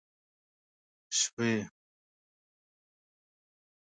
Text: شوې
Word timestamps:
شوې 1.19 1.51